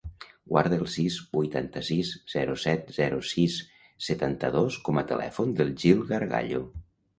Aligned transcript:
Guarda 0.51 0.77
el 0.83 0.87
sis, 0.93 1.17
vuitanta-sis, 1.37 2.13
zero, 2.33 2.57
set, 2.63 2.89
zero, 2.97 3.21
sis, 3.33 3.59
setanta-dos 4.09 4.81
com 4.91 5.03
a 5.03 5.07
telèfon 5.15 5.57
del 5.63 5.73
Gil 5.85 6.05
Gargallo. 6.13 6.67